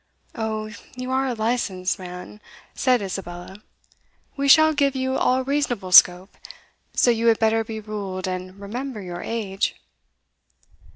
"O, 0.33 0.71
you 0.95 1.11
are 1.11 1.27
a 1.27 1.35
licensed 1.35 1.99
man," 1.99 2.41
said 2.73 3.03
Isabella; 3.03 3.57
"we 4.35 4.47
shall 4.47 4.73
give 4.73 4.95
you 4.95 5.15
all 5.15 5.43
reasonable 5.43 5.91
scope: 5.91 6.37
So 6.95 7.11
you 7.11 7.27
had 7.27 7.37
better 7.37 7.63
be 7.63 7.79
ruled, 7.79 8.27
and 8.27 8.59
remember 8.59 9.03
your 9.03 9.21
age." 9.21 9.75